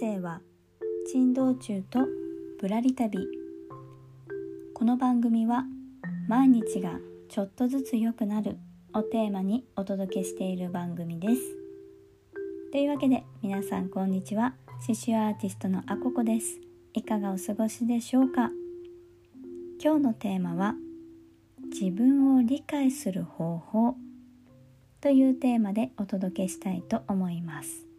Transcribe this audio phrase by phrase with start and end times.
[0.00, 0.40] 生は
[1.12, 1.98] 珍道中と
[2.58, 3.18] ぶらり旅。
[4.72, 5.64] この番組は
[6.26, 6.98] 毎日が
[7.28, 8.56] ちょっとずつ良くなる
[8.94, 11.42] をテーマにお届けしている番組です。
[12.72, 14.54] というわけで皆さんこんにちは。
[14.80, 16.58] 刺繍アーティストのあここです。
[16.94, 18.50] いかがお過ごしでしょうか？
[19.84, 20.76] 今日のテーマは
[21.78, 23.96] 自分を理解する方法
[25.02, 27.89] というテーマでお届けしたいと思います。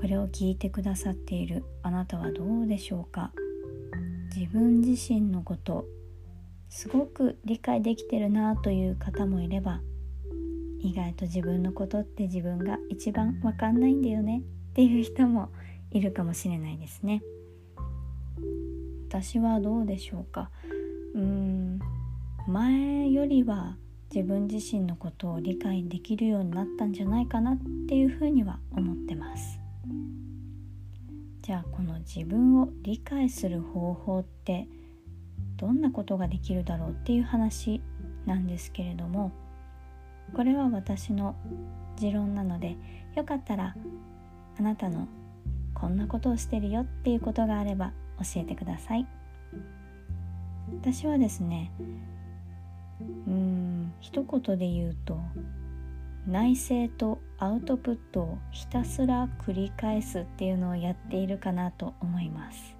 [0.00, 3.32] これを聞いてくださっているあなたはどうでしょうか？
[4.34, 5.84] 自分自身のこと
[6.70, 9.80] すごく理解できてるなという方もいれば
[10.80, 14.38] 意外と自分のことって自分が一番わかんないんだよね
[14.70, 15.50] っていう人も
[15.90, 17.22] いるかもしれないですね。
[19.08, 20.50] 私はどうでしょうか？
[21.14, 21.78] うーん
[22.48, 23.76] 前よりは
[24.14, 29.60] 自分自身のことを理解できるようになったんじゃないかなっていうふうには思ってます。
[31.50, 34.68] じゃあこの自分を理解する方法って
[35.56, 37.82] どんなことができるだろうっていう話
[38.24, 39.32] なんですけれども
[40.32, 41.34] これは私の
[41.96, 42.76] 持論なので
[43.16, 43.74] よかったら
[44.60, 45.08] あなたの
[45.74, 49.08] こんなことをしてるよっていうことがあれば教えてください。
[50.80, 51.72] 私はですね
[53.26, 55.18] うーん一言で言うと
[56.28, 62.76] 内省とアウトプットをひたすら繰り返すっていうのをやっているかなと思います。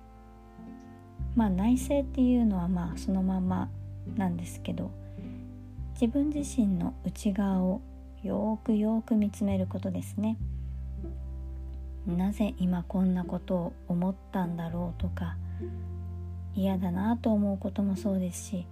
[1.35, 3.71] まあ内省っていうのはまあそのまま
[4.17, 4.91] なんですけど
[5.95, 7.81] 自分自身の内側を
[8.23, 10.37] よーくよーく見つめることですね。
[12.07, 15.37] なぜ今こんなことを思ったんだろうとか
[16.55, 18.67] 嫌だなと思うこともそうですし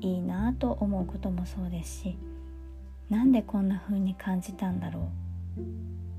[0.00, 2.18] いいなと思うこともそうですし
[3.10, 5.27] なんでこんな風に感じたんだろう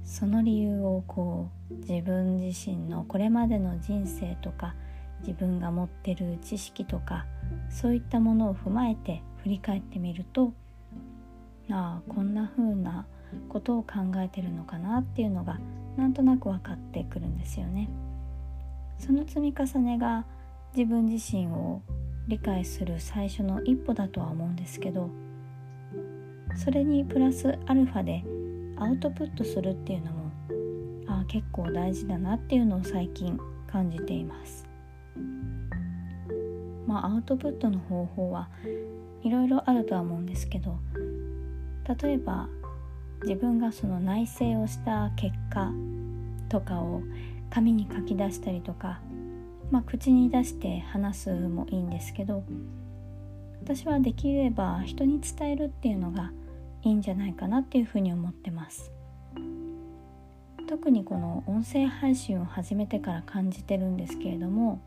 [0.04, 4.76] その理由をこう自分自身のこれまでの人生とか
[5.22, 7.26] 自分が持ってる知識とか
[7.70, 10.54] そういったものを踏まえて振り返ってみると
[11.70, 13.06] ああこんな風な
[13.48, 15.60] ことを考えてるのかなっていうのが
[15.98, 17.90] なんとなく分かってくるんですよね。
[18.98, 20.26] その積み重ねが
[20.76, 21.82] 自分自身を
[22.28, 25.10] 理解する最初の一歩だとは思うんですけど
[26.56, 28.24] それにプラスアルファで
[28.80, 30.32] アウトプットするっていうのも
[31.08, 34.68] あ結構大事だなっていうのを最近感じています。
[36.88, 38.50] まあアウトプットの方法は
[39.24, 40.80] いろいろあるとは思うんですけど
[42.02, 42.48] 例えば
[43.24, 45.72] 自分がその内省をした結果
[46.48, 47.04] とかを
[47.50, 49.02] 紙に書き出したりとか
[49.72, 52.44] まあ、口に出して話すもいいんですけど
[53.62, 56.32] 私はできれば人に伝えるっていうのが
[56.84, 58.92] いいんじゃないかなっていうふうに思ってます。
[60.68, 64.80] 特にこの音声配信を始めてから感じてるんですけれども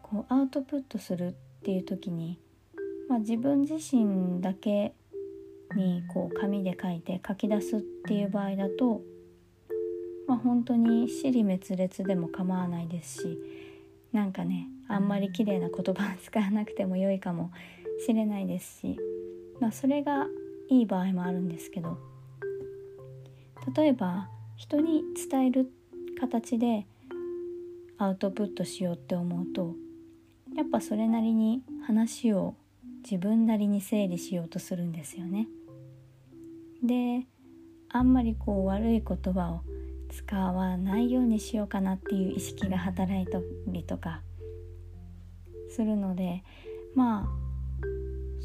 [0.00, 1.32] こうアウトプットするっ
[1.64, 2.38] ていう時に、
[3.08, 4.94] まあ、自分自身だけ
[5.74, 9.02] にこう紙で書いて書き出すっていう場合だと
[10.26, 13.38] まあ、本当に尻滅裂でも構わないですし
[14.12, 17.50] なんかねあんまり綺麗な言葉を使わなくても良いかも
[18.06, 18.98] しれないですし、
[19.64, 20.26] まあ、それが
[20.68, 21.96] いい場合もあるんですけど
[23.74, 25.72] 例えば人に伝える
[26.20, 26.86] 形で
[27.96, 29.74] アウトプットしようって思うと
[30.54, 32.56] やっぱそれなりに話を
[33.10, 35.48] 自分なりに整理しようとするんですよね。
[36.82, 37.26] で
[37.88, 39.62] あんまりこう悪い言葉を
[40.10, 44.20] 使わないようにしようかなっていう意識が働いたりとか
[45.70, 46.44] するので
[46.94, 47.43] まあ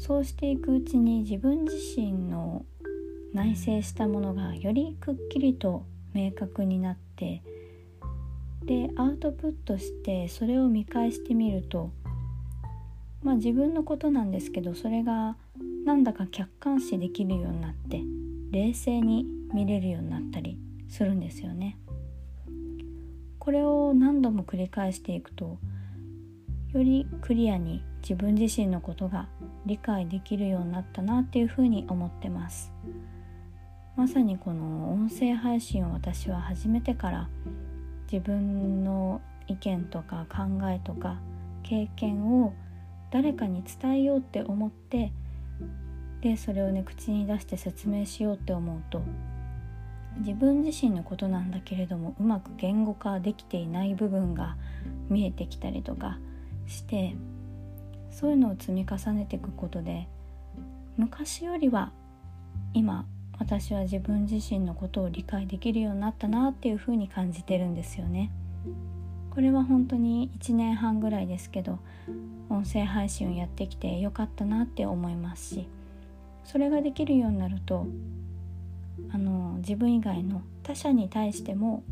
[0.00, 2.64] そうしていくうちに自分自身の
[3.34, 5.84] 内省したものがよりくっきりと
[6.14, 7.42] 明確になって
[8.64, 11.92] でアウトプットしてそれを見返してみると
[13.22, 15.36] まあ自分のことなんですけどそれが
[15.84, 18.00] なんだか客観視できるようになって
[18.52, 20.58] 冷静に見れるようになったり
[20.88, 21.76] するんですよね。
[23.38, 25.58] これを何度も繰り返していくと
[26.72, 29.28] よりクリアに自分自身のことが
[29.66, 32.72] 理解できるようになったなっていうふうに思ってます。
[33.96, 37.28] まさにこの音声配信を私は始めてから
[38.10, 41.20] 自分の意見とか考えとか
[41.62, 42.54] 経験を
[43.10, 45.12] 誰かに伝えようって思って
[46.20, 49.02] でそれをね口に出して説明しようって思うと
[50.18, 54.56] 自分自身のことなんだけれどもうまく言語化できていない部分が
[55.08, 56.18] 見えてきたりとか
[56.70, 57.14] して
[58.10, 60.08] そういうのを積み重ねていくことで
[60.96, 61.92] 昔よりは
[62.74, 63.06] 今
[63.38, 68.30] 私は自分自身のことを理解できるようになったなっていうふうに感じてるんですよね。
[69.30, 71.78] これは本当に1年半ぐらいですけど
[72.50, 75.68] 音声配信をやってきてよかったなって思いますし
[76.44, 77.86] それができるようになると
[79.12, 81.84] あの自分以外の他者に対しても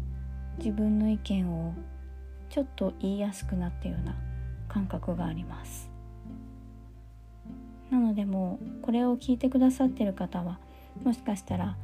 [0.58, 1.74] 自分の意見を
[2.50, 4.16] ちょっと言いやすくなったような
[4.68, 5.90] 感覚があります。
[7.90, 10.58] なのでもうこれを聞いてくださってる方は
[11.04, 11.76] もしかしたら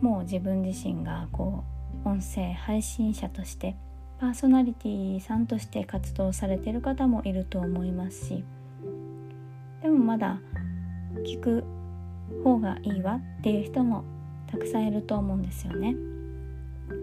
[0.00, 1.64] もう自分自身がこ
[2.04, 3.74] う音声配信者として
[4.18, 8.44] パーソナリティさんとして活動されてる方もいると思いますし
[9.82, 10.40] でもまだ
[11.24, 11.64] 聞く
[12.44, 14.04] 方がいいわっていう人も
[14.46, 15.94] たくさんいると思うんですよね。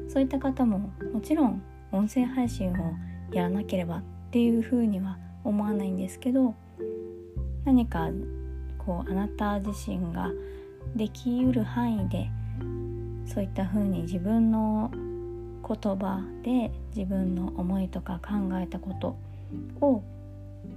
[0.09, 1.61] そういった方ももちろん
[1.91, 2.93] 音声配信を
[3.31, 6.53] やらなければっっていうふうには思わないんですけど
[7.65, 8.09] 何か
[8.77, 10.29] こうあなた自身が
[10.95, 12.29] できうる範囲で
[13.25, 19.17] そういったふうに自分の言葉で自分の思いとか考えたこと
[19.81, 20.03] を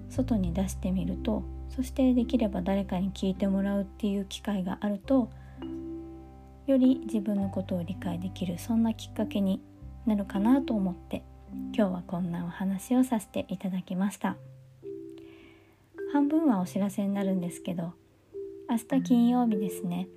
[0.09, 5.31] 外に出してみるとそしてできれば誰かに聞いてもらうっていう機会があると
[6.67, 9.61] より自分のことを理解できるそんなきっかけに
[10.07, 11.25] なるかなと思って
[11.75, 14.37] 今日はこんなお話をさせていただきました。
[16.13, 17.93] 半分はお知らせになるんですけど
[18.69, 20.09] 明日金曜日ですね。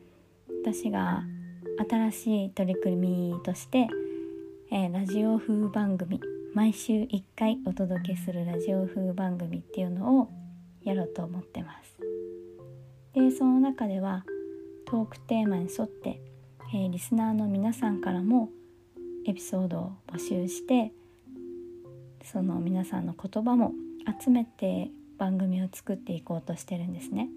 [0.64, 1.24] 私が
[1.90, 3.88] 新しい取り組みとして
[4.76, 6.20] えー、ラジオ風番組
[6.56, 10.30] 毎週1回お届けするラジオ風番組っていうのを
[10.82, 11.96] やろうと思ってます。
[13.14, 14.26] でその中では
[14.88, 16.20] トークテーマに沿って、
[16.74, 18.50] えー、リスナーの皆さんからも
[19.28, 20.92] エピソードを募集して
[22.34, 23.74] その皆さんの言葉も
[24.20, 24.90] 集めて
[25.20, 27.30] 番組を作っていこうとしてるんですね。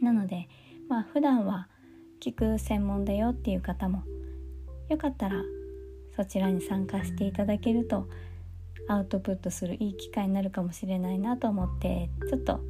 [0.00, 0.48] なので
[0.88, 1.68] まあ普段は
[2.20, 4.02] 聞く専門だよっていう方も
[4.88, 5.42] よかったら
[6.16, 8.08] そちらに参加していただけると
[8.88, 12.60] アウトプットするいい機会になるかもしれないなと思ってちょっと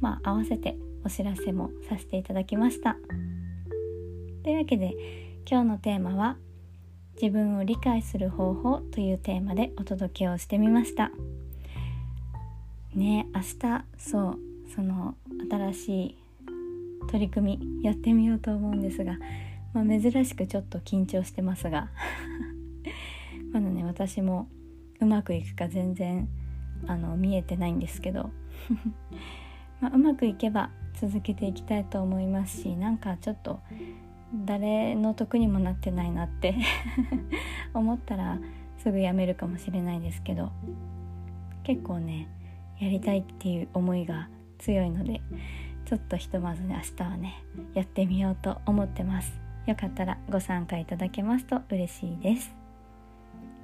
[0.00, 2.96] まあ合わせてお知らせもさせていただきました。
[4.42, 4.94] というわけで
[5.48, 6.38] 今日のテーマは
[7.20, 11.10] 自分を理解する方法というテーマでお届けをしてみました。
[12.94, 14.38] ね明日そう
[14.74, 15.14] その
[15.50, 16.18] 新しい
[17.08, 19.16] 取り組みやってみようと思うんですが、
[19.72, 21.88] まあ、珍しくちょっと緊張してますが。
[23.52, 24.48] まだね私も
[25.00, 26.28] うまくいくか全然
[26.86, 28.30] あの見えてないんですけど、
[29.80, 33.60] まあ、うまくいけば続けていきたいと思いますしなんかちょっと
[34.34, 36.54] 誰の得にもなってないなって
[37.74, 38.38] 思ったら
[38.78, 40.50] すぐやめるかもしれないですけど
[41.62, 42.28] 結構ね
[42.78, 44.28] やりたいっていう思いが
[44.58, 45.20] 強いので
[45.84, 47.44] ちょっとひとまずね明日はね
[47.74, 49.46] やってみようと思ってます。
[49.66, 52.54] よかったらご参加いただけますと嬉しいです。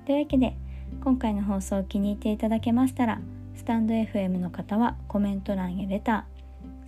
[0.04, 0.56] というわけで
[1.02, 3.20] 今回の放送を気に入っていただけましたら
[3.54, 6.26] スタンド FM の方はコメント欄やレタ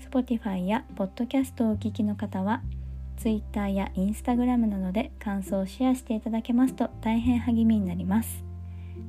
[0.00, 2.62] ー Spotify や Podcast をお聞きの方は
[3.16, 8.44] Twitter や Instagram などで感想をシェアしていただけますと大変励みになります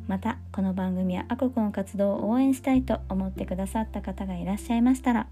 [0.08, 5.28] またこの番組やアココの活動を応援したいと思ってくださった方がいらっしゃいましたら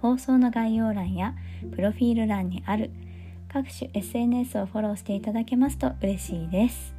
[0.00, 1.34] 放送の概要欄や
[1.74, 2.90] プロフィール欄にある
[3.52, 6.94] 各種 SNS をフォローしていただけますと嬉しいです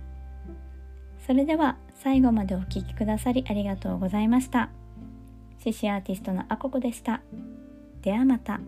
[1.25, 4.69] それでは最後までお聴きくださりありがとうございました。
[5.63, 7.21] 獅子アーティストのあここでした。
[8.03, 8.59] ではまた。